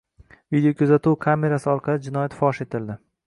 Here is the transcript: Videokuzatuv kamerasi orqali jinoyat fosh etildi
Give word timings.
Videokuzatuv 0.55 1.17
kamerasi 1.27 1.71
orqali 1.75 2.05
jinoyat 2.09 2.39
fosh 2.41 2.65
etildi 2.69 2.99